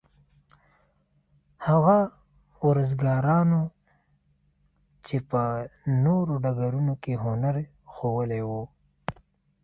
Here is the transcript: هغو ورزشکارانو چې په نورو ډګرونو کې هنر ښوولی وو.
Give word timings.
هغو 1.65 1.99
ورزشکارانو 2.67 3.61
چې 5.05 5.17
په 5.29 5.41
نورو 6.05 6.33
ډګرونو 6.43 6.93
کې 7.03 7.13
هنر 7.23 7.55
ښوولی 7.93 8.41
وو. 8.49 8.63